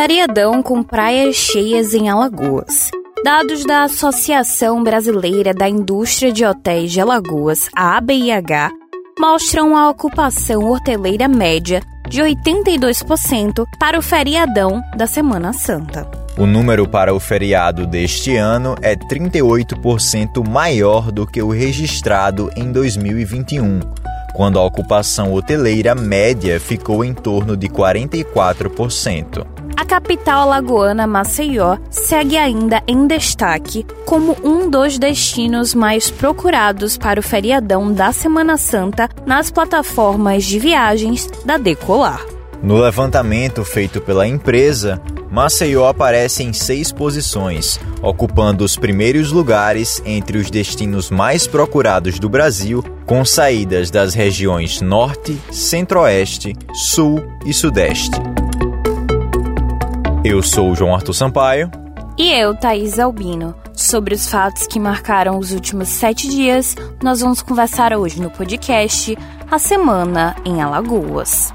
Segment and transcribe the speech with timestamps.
[0.00, 2.88] Feriadão com praias cheias em Alagoas.
[3.24, 8.70] Dados da Associação Brasileira da Indústria de Hotéis de Alagoas, a ABIH,
[9.18, 16.08] mostram a ocupação hoteleira média de 82% para o feriadão da Semana Santa.
[16.38, 22.70] O número para o feriado deste ano é 38% maior do que o registrado em
[22.70, 23.80] 2021,
[24.32, 29.57] quando a ocupação hoteleira média ficou em torno de 44%.
[29.78, 37.20] A capital alagoana Maceió segue ainda em destaque como um dos destinos mais procurados para
[37.20, 42.26] o feriadão da Semana Santa nas plataformas de viagens da Decolar.
[42.60, 50.38] No levantamento feito pela empresa, Maceió aparece em seis posições, ocupando os primeiros lugares entre
[50.38, 58.27] os destinos mais procurados do Brasil, com saídas das regiões Norte, Centro-Oeste, Sul e Sudeste.
[60.30, 61.70] Eu sou o João Arthur Sampaio.
[62.18, 63.54] E eu, Thaís Albino.
[63.72, 69.16] Sobre os fatos que marcaram os últimos sete dias, nós vamos conversar hoje no podcast
[69.50, 71.50] A Semana em Alagoas.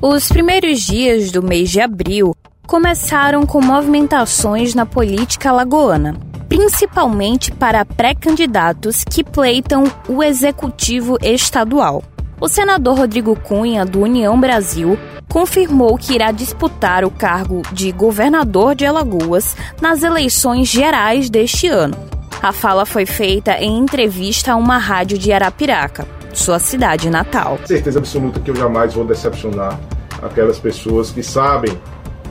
[0.00, 2.34] Os primeiros dias do mês de abril
[2.66, 12.02] começaram com movimentações na política alagoana, principalmente para pré-candidatos que pleitam o executivo estadual.
[12.40, 18.74] O senador Rodrigo Cunha, do União Brasil, confirmou que irá disputar o cargo de governador
[18.74, 21.94] de Alagoas nas eleições gerais deste ano.
[22.42, 27.58] A fala foi feita em entrevista a uma rádio de Arapiraca, sua cidade natal.
[27.66, 29.78] Certeza absoluta que eu jamais vou decepcionar
[30.22, 31.78] aquelas pessoas que sabem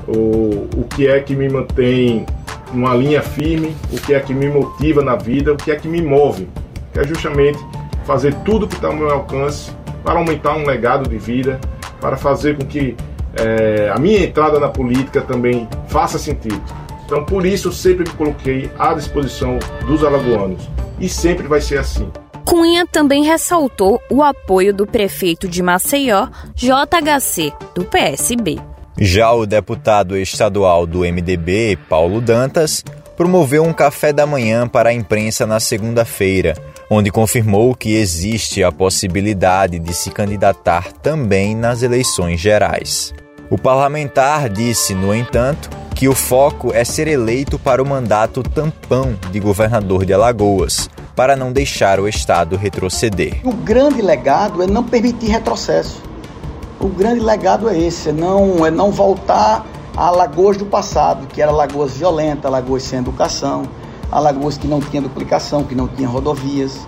[0.08, 2.26] o, o que é que me mantém
[2.74, 5.88] numa linha firme, o que é que me motiva na vida, o que é que
[5.88, 6.50] me move,
[6.94, 7.60] que é justamente
[8.06, 11.60] fazer tudo que está ao meu alcance para aumentar um legado de vida,
[12.00, 12.96] para fazer com que
[13.36, 16.62] é, a minha entrada na política também faça sentido.
[17.06, 20.70] Então, por isso, sempre me coloquei à disposição dos alagoanos
[21.00, 22.12] e sempre vai ser assim.
[22.46, 28.60] Cunha também ressaltou o apoio do prefeito de Maceió, JHC, do PSB.
[28.98, 32.84] Já o deputado estadual do MDB, Paulo Dantas,
[33.16, 36.54] promoveu um café da manhã para a imprensa na segunda-feira,
[36.90, 43.14] onde confirmou que existe a possibilidade de se candidatar também nas eleições gerais.
[43.50, 49.16] O parlamentar disse, no entanto, que o foco é ser eleito para o mandato tampão
[49.32, 53.42] de governador de Alagoas, para não deixar o Estado retroceder.
[53.44, 56.02] O grande legado é não permitir retrocesso.
[56.80, 61.42] O grande legado é esse, é não, é não voltar a Alagoas do passado, que
[61.42, 63.64] era Alagoas violenta, Alagoas sem educação,
[64.12, 66.88] Alagoas que não tinha duplicação, que não tinha rodovias,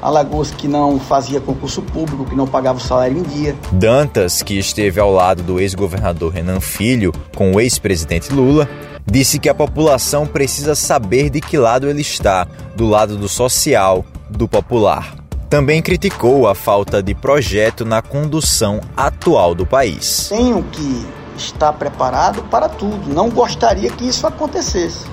[0.00, 3.56] Alagoas que não fazia concurso público, que não pagava o salário em dia.
[3.72, 8.68] Dantas, que esteve ao lado do ex-governador Renan Filho com o ex-presidente Lula,
[9.04, 12.46] disse que a população precisa saber de que lado ele está,
[12.76, 15.16] do lado do social, do popular.
[15.50, 20.28] Também criticou a falta de projeto na condução atual do país.
[20.28, 21.06] Tenho que
[21.36, 23.12] estar preparado para tudo.
[23.12, 25.06] Não gostaria que isso acontecesse.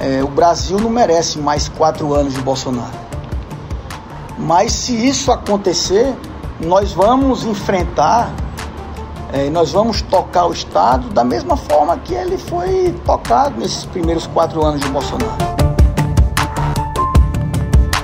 [0.00, 2.92] É, o Brasil não merece mais quatro anos de Bolsonaro.
[4.38, 6.14] Mas se isso acontecer,
[6.60, 8.30] nós vamos enfrentar,
[9.32, 14.26] é, nós vamos tocar o Estado da mesma forma que ele foi tocado nesses primeiros
[14.26, 15.56] quatro anos de Bolsonaro.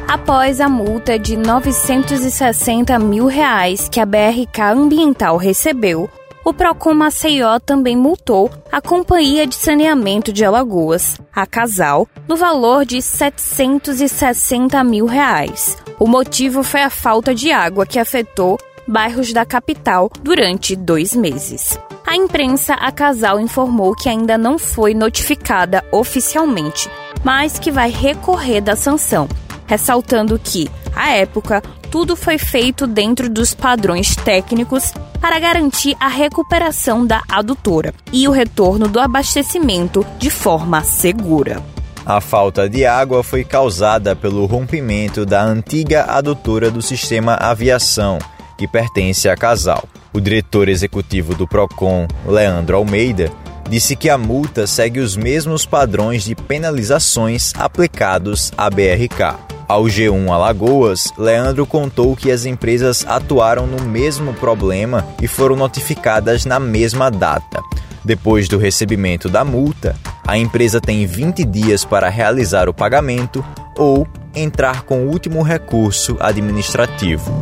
[0.08, 6.08] Após a multa de 960 mil reais que a BRK Ambiental recebeu,
[6.44, 12.84] o Procon Maceió também multou a Companhia de Saneamento de Alagoas, a Casal, no valor
[12.84, 15.76] de 760 mil reais.
[15.98, 18.58] O motivo foi a falta de água que afetou
[18.88, 21.78] bairros da capital durante dois meses.
[22.04, 26.90] A imprensa, a Casal informou que ainda não foi notificada oficialmente,
[27.22, 29.28] mas que vai recorrer da sanção,
[29.66, 31.62] ressaltando que, à época,
[31.92, 38.30] tudo foi feito dentro dos padrões técnicos para garantir a recuperação da adutora e o
[38.30, 41.62] retorno do abastecimento de forma segura.
[42.06, 48.18] A falta de água foi causada pelo rompimento da antiga adutora do sistema aviação,
[48.56, 49.84] que pertence a Casal.
[50.14, 53.30] O diretor executivo do Procon, Leandro Almeida,
[53.68, 59.51] disse que a multa segue os mesmos padrões de penalizações aplicados à BRK.
[59.72, 66.44] Ao G1 Alagoas, Leandro contou que as empresas atuaram no mesmo problema e foram notificadas
[66.44, 67.62] na mesma data.
[68.04, 69.96] Depois do recebimento da multa,
[70.28, 73.42] a empresa tem 20 dias para realizar o pagamento
[73.78, 77.32] ou entrar com o último recurso administrativo.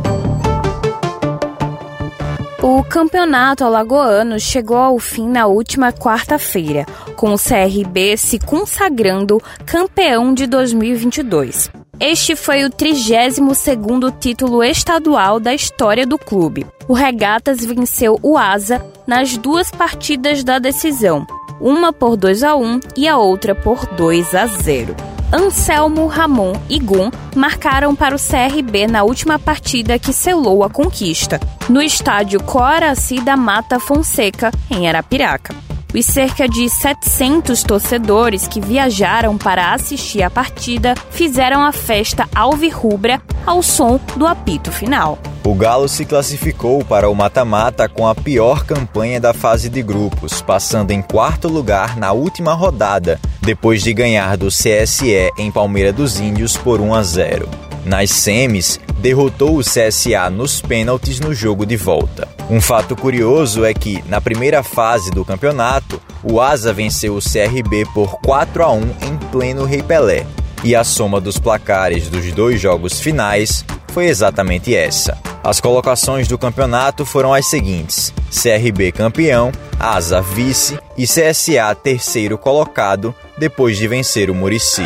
[2.63, 6.85] O campeonato alagoano chegou ao fim na última quarta-feira,
[7.17, 11.80] com o CRB se consagrando campeão de 2022.
[12.03, 16.65] Este foi o 32º título estadual da história do clube.
[16.87, 21.27] O Regatas venceu o Asa nas duas partidas da decisão,
[21.59, 24.95] uma por 2 a 1 e a outra por 2 a 0.
[25.31, 31.39] Anselmo, Ramon e Gum marcaram para o CRB na última partida que selou a conquista,
[31.69, 35.53] no estádio Coaraci da Mata Fonseca, em Arapiraca.
[35.93, 43.21] Os cerca de 700 torcedores que viajaram para assistir a partida fizeram a festa alvirrubra
[43.45, 45.19] ao som do apito final.
[45.43, 50.41] O Galo se classificou para o mata-mata com a pior campanha da fase de grupos,
[50.41, 56.19] passando em quarto lugar na última rodada, depois de ganhar do CSE em Palmeira dos
[56.19, 57.70] Índios por 1 a 0.
[57.85, 62.27] Nas semis, derrotou o CSA nos pênaltis no jogo de volta.
[62.49, 67.85] Um fato curioso é que, na primeira fase do campeonato, o Asa venceu o CRB
[67.93, 70.25] por 4 a 1 em pleno Rei Pelé,
[70.63, 75.17] e a soma dos placares dos dois jogos finais foi exatamente essa.
[75.43, 83.13] As colocações do campeonato foram as seguintes: CRB campeão, Asa vice e CSA terceiro colocado
[83.37, 84.85] depois de vencer o Murici.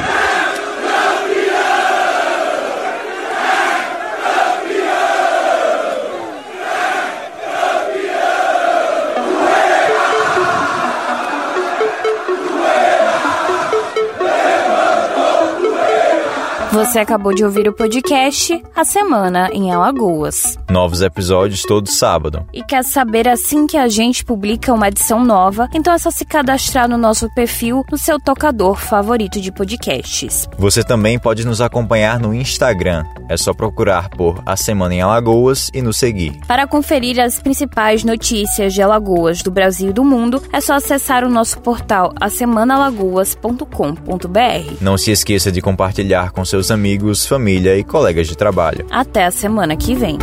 [16.76, 20.58] Você acabou de ouvir o podcast A Semana em Alagoas.
[20.70, 22.46] Novos episódios todo sábado.
[22.52, 25.70] E quer saber assim que a gente publica uma edição nova?
[25.74, 30.50] Então é só se cadastrar no nosso perfil no seu tocador favorito de podcasts.
[30.58, 33.06] Você também pode nos acompanhar no Instagram.
[33.30, 36.38] É só procurar por A Semana em Alagoas e nos seguir.
[36.46, 41.24] Para conferir as principais notícias de Alagoas do Brasil e do mundo, é só acessar
[41.24, 44.74] o nosso portal asemanalagoas.com.br.
[44.82, 48.86] Não se esqueça de compartilhar com seus amigos, família e colegas de trabalho.
[48.92, 50.20] Até a semana que vem.